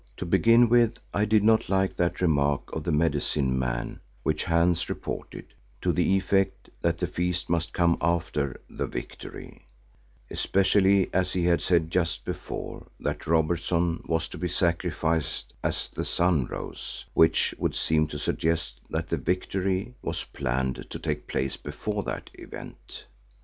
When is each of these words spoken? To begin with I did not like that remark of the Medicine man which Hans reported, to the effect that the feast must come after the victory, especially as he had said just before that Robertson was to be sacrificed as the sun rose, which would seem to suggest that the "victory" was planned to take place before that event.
To 0.17 0.25
begin 0.25 0.67
with 0.67 0.97
I 1.13 1.25
did 1.25 1.43
not 1.43 1.69
like 1.69 1.95
that 1.95 2.21
remark 2.21 2.71
of 2.73 2.83
the 2.85 2.91
Medicine 2.91 3.59
man 3.59 3.99
which 4.23 4.45
Hans 4.45 4.89
reported, 4.89 5.53
to 5.79 5.91
the 5.91 6.17
effect 6.17 6.71
that 6.81 6.97
the 6.97 7.05
feast 7.05 7.51
must 7.51 7.71
come 7.71 7.99
after 8.01 8.59
the 8.67 8.87
victory, 8.87 9.67
especially 10.31 11.11
as 11.13 11.33
he 11.33 11.45
had 11.45 11.61
said 11.61 11.91
just 11.91 12.25
before 12.25 12.87
that 12.99 13.27
Robertson 13.27 14.01
was 14.07 14.27
to 14.29 14.39
be 14.39 14.47
sacrificed 14.47 15.53
as 15.63 15.87
the 15.87 16.03
sun 16.03 16.47
rose, 16.47 17.05
which 17.13 17.53
would 17.59 17.75
seem 17.75 18.07
to 18.07 18.17
suggest 18.17 18.81
that 18.89 19.07
the 19.09 19.17
"victory" 19.17 19.93
was 20.01 20.23
planned 20.23 20.89
to 20.89 20.97
take 20.97 21.27
place 21.27 21.57
before 21.57 22.01
that 22.01 22.31
event. 22.33 23.05